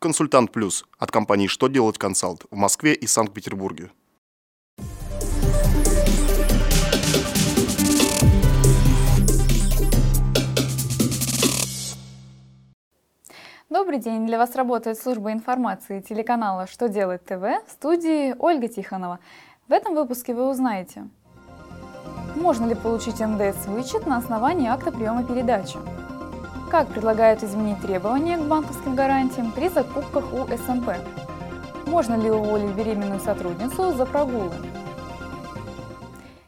Консультант 0.00 0.52
Плюс 0.52 0.84
от 0.96 1.10
компании 1.10 1.48
«Что 1.48 1.66
делать 1.66 1.98
консалт» 1.98 2.44
в 2.52 2.56
Москве 2.56 2.94
и 2.94 3.08
Санкт-Петербурге. 3.08 3.90
Добрый 13.68 13.98
день! 13.98 14.24
Для 14.24 14.38
вас 14.38 14.54
работает 14.54 15.00
служба 15.00 15.32
информации 15.32 16.00
телеканала 16.00 16.68
«Что 16.68 16.88
делать 16.88 17.24
ТВ» 17.24 17.42
в 17.66 17.72
студии 17.72 18.36
Ольга 18.38 18.68
Тихонова. 18.68 19.18
В 19.66 19.72
этом 19.72 19.96
выпуске 19.96 20.32
вы 20.32 20.48
узнаете, 20.48 21.08
можно 22.36 22.66
ли 22.66 22.76
получить 22.76 23.18
НДС-вычет 23.18 24.06
на 24.06 24.18
основании 24.18 24.68
акта 24.68 24.92
приема 24.92 25.24
передачи, 25.24 25.76
как 26.68 26.88
предлагают 26.88 27.42
изменить 27.42 27.80
требования 27.80 28.36
к 28.36 28.42
банковским 28.42 28.94
гарантиям 28.94 29.52
при 29.52 29.68
закупках 29.68 30.32
у 30.34 30.46
СМП, 30.46 30.90
можно 31.86 32.14
ли 32.14 32.30
уволить 32.30 32.74
беременную 32.74 33.20
сотрудницу 33.20 33.92
за 33.92 34.04
прогулы. 34.04 34.52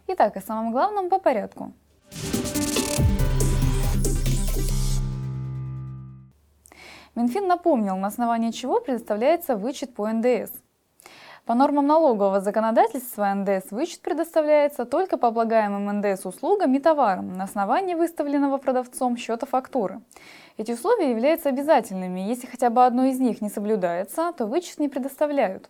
Итак, 0.08 0.36
о 0.36 0.40
самом 0.40 0.72
главном 0.72 1.08
по 1.08 1.18
порядку. 1.18 1.72
Минфин 7.14 7.46
напомнил, 7.48 7.96
на 7.96 8.08
основании 8.08 8.50
чего 8.50 8.80
предоставляется 8.80 9.56
вычет 9.56 9.94
по 9.94 10.06
НДС. 10.08 10.52
По 11.50 11.56
нормам 11.56 11.84
налогового 11.88 12.40
законодательства 12.40 13.34
НДС 13.34 13.72
вычет 13.72 14.02
предоставляется 14.02 14.84
только 14.84 15.18
по 15.18 15.26
облагаемым 15.26 15.98
НДС 15.98 16.24
услугам 16.24 16.72
и 16.74 16.78
товарам 16.78 17.36
на 17.36 17.42
основании 17.42 17.94
выставленного 17.94 18.58
продавцом 18.58 19.16
счета 19.16 19.46
фактуры. 19.46 20.00
Эти 20.58 20.70
условия 20.70 21.10
являются 21.10 21.48
обязательными, 21.48 22.20
если 22.20 22.46
хотя 22.46 22.70
бы 22.70 22.86
одно 22.86 23.06
из 23.06 23.18
них 23.18 23.40
не 23.40 23.48
соблюдается, 23.48 24.32
то 24.38 24.46
вычет 24.46 24.78
не 24.78 24.88
предоставляют. 24.88 25.68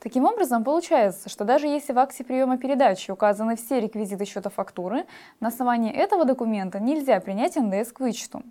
Таким 0.00 0.24
образом, 0.24 0.64
получается, 0.64 1.28
что 1.28 1.44
даже 1.44 1.66
если 1.66 1.92
в 1.92 1.98
акте 1.98 2.24
приема 2.24 2.58
передачи 2.58 3.10
указаны 3.10 3.56
все 3.56 3.80
реквизиты 3.80 4.24
счета 4.24 4.50
фактуры, 4.50 5.06
на 5.40 5.48
основании 5.48 5.92
этого 5.92 6.24
документа 6.24 6.80
нельзя 6.80 7.20
принять 7.20 7.56
НДС 7.56 7.92
к 7.92 8.00
вычету. 8.00 8.42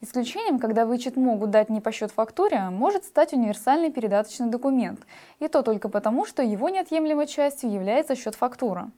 Исключением, 0.00 0.58
когда 0.58 0.86
вычет 0.86 1.16
могут 1.16 1.50
дать 1.50 1.70
не 1.70 1.80
по 1.80 1.92
счет 1.92 2.10
фактуре, 2.10 2.70
может 2.70 3.04
стать 3.04 3.32
универсальный 3.32 3.90
передаточный 3.90 4.48
документ, 4.48 5.00
и 5.38 5.48
то 5.48 5.62
только 5.62 5.88
потому, 5.88 6.24
что 6.24 6.42
его 6.42 6.68
неотъемлемой 6.68 7.26
частью 7.26 7.70
является 7.70 8.16
счет 8.16 8.34
фактура. 8.34 8.90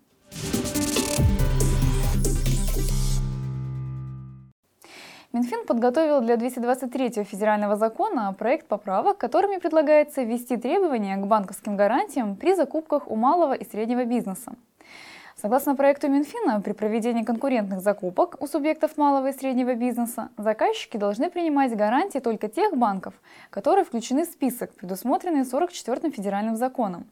Подготовил 5.68 6.22
для 6.22 6.36
223 6.38 7.24
федерального 7.24 7.76
закона 7.76 8.34
проект 8.38 8.66
поправок, 8.66 9.18
которыми 9.18 9.58
предлагается 9.58 10.22
ввести 10.22 10.56
требования 10.56 11.16
к 11.18 11.26
банковским 11.26 11.76
гарантиям 11.76 12.36
при 12.36 12.54
закупках 12.54 13.06
у 13.06 13.16
малого 13.16 13.52
и 13.52 13.64
среднего 13.66 14.04
бизнеса. 14.06 14.54
Согласно 15.36 15.76
проекту 15.76 16.08
Минфина, 16.08 16.62
при 16.62 16.72
проведении 16.72 17.22
конкурентных 17.22 17.80
закупок 17.80 18.36
у 18.40 18.46
субъектов 18.46 18.96
малого 18.96 19.28
и 19.28 19.32
среднего 19.32 19.74
бизнеса 19.74 20.30
заказчики 20.38 20.96
должны 20.96 21.30
принимать 21.30 21.76
гарантии 21.76 22.18
только 22.18 22.48
тех 22.48 22.74
банков, 22.74 23.12
которые 23.50 23.84
включены 23.84 24.24
в 24.24 24.28
список, 24.28 24.72
предусмотренный 24.74 25.42
44-м 25.42 26.10
федеральным 26.10 26.56
законом. 26.56 27.04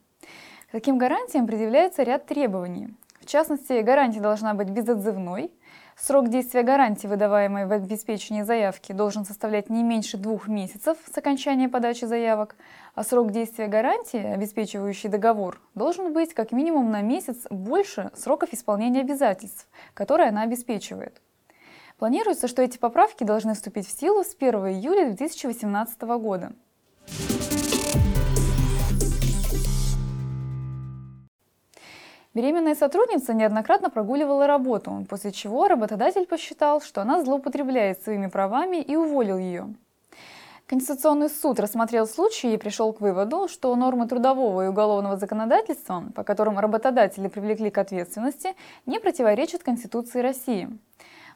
К 0.69 0.73
таким 0.73 0.97
гарантиям 0.97 1.47
предъявляется 1.47 2.03
ряд 2.05 2.25
требований. 2.25 2.89
В 3.27 3.29
частности, 3.29 3.83
гарантия 3.83 4.21
должна 4.21 4.55
быть 4.55 4.71
безотзывной– 4.71 5.53
Срок 5.99 6.29
действия 6.29 6.63
гарантии, 6.63 7.07
выдаваемой 7.07 7.65
в 7.65 7.73
обеспечении 7.73 8.43
заявки, 8.43 8.93
должен 8.93 9.25
составлять 9.25 9.71
не 9.71 9.83
меньше 9.83 10.19
двух 10.19 10.47
месяцев 10.47 10.99
с 11.11 11.17
окончания 11.17 11.71
подачи 11.71 12.05
заявок, 12.05 12.55
а 12.95 13.03
срок 13.03 13.33
действия 13.33 13.67
гарантии, 13.67 14.23
обеспечивающий 14.23 15.09
договор, 15.09 15.59
должен 15.75 16.13
быть 16.13 16.35
как 16.35 16.53
минимум 16.53 16.91
на 16.91 17.01
месяц 17.01 17.47
больше 17.49 18.11
сроков 18.15 18.53
исполнения 18.53 19.01
обязательств, 19.01 19.69
которые 19.95 20.29
она 20.29 20.43
обеспечивает. 20.43 21.23
Планируется, 21.97 22.47
что 22.47 22.61
эти 22.61 22.77
поправки 22.77 23.25
должны 23.25 23.55
вступить 23.55 23.89
в 23.89 23.99
силу 23.99 24.23
с 24.23 24.37
1 24.39 24.55
июля 24.67 25.07
2018 25.07 26.03
года. 26.03 26.53
Беременная 32.37 32.75
сотрудница 32.75 33.33
неоднократно 33.33 33.89
прогуливала 33.89 34.47
работу, 34.47 35.07
после 35.09 35.33
чего 35.33 35.69
работодатель 35.69 36.27
посчитал, 36.27 36.83
что 36.83 37.01
она 37.01 37.25
злоупотребляет 37.25 38.03
своими 38.03 38.27
правами 38.27 38.77
и 38.77 38.95
уволил 38.95 39.39
ее. 39.39 39.75
Конституционный 40.67 41.31
суд 41.31 41.59
рассмотрел 41.59 42.07
случай 42.07 42.53
и 42.53 42.59
пришел 42.59 42.93
к 42.93 43.01
выводу, 43.01 43.49
что 43.49 43.75
нормы 43.75 44.07
трудового 44.07 44.67
и 44.67 44.69
уголовного 44.69 45.17
законодательства, 45.17 46.05
по 46.15 46.25
которым 46.25 46.59
работодатели 46.59 47.29
привлекли 47.29 47.71
к 47.71 47.79
ответственности, 47.79 48.55
не 48.85 49.01
противоречат 49.01 49.63
Конституции 49.63 50.21
России. 50.21 50.69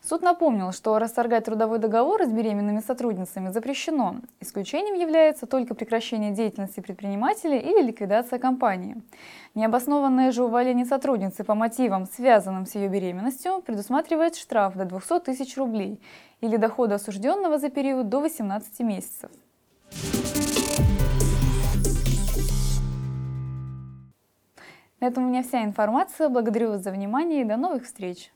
Суд 0.03 0.22
напомнил, 0.22 0.72
что 0.72 0.99
расторгать 0.99 1.44
трудовой 1.44 1.78
договор 1.78 2.25
с 2.25 2.28
беременными 2.28 2.81
сотрудницами 2.81 3.50
запрещено. 3.50 4.16
Исключением 4.41 4.94
является 4.94 5.47
только 5.47 5.75
прекращение 5.75 6.31
деятельности 6.31 6.81
предпринимателя 6.81 7.59
или 7.59 7.83
ликвидация 7.83 8.38
компании. 8.38 8.97
Необоснованное 9.55 10.33
же 10.33 10.43
увольнение 10.43 10.87
сотрудницы 10.87 11.44
по 11.44 11.55
мотивам, 11.55 12.06
связанным 12.06 12.65
с 12.65 12.75
ее 12.77 12.88
беременностью, 12.88 13.61
предусматривает 13.61 14.37
штраф 14.37 14.75
до 14.75 14.87
200 14.87 15.21
тысяч 15.21 15.56
рублей 15.59 16.00
или 16.41 16.56
дохода 16.56 16.94
осужденного 16.94 17.59
за 17.59 17.69
период 17.69 18.09
до 18.09 18.21
18 18.21 18.81
месяцев. 18.81 19.31
На 24.99 25.06
этом 25.06 25.25
у 25.25 25.28
меня 25.28 25.43
вся 25.43 25.62
информация. 25.62 26.31
Благодарю 26.31 26.71
вас 26.71 26.82
за 26.82 26.91
внимание 26.91 27.43
и 27.43 27.44
до 27.44 27.56
новых 27.56 27.84
встреч! 27.84 28.32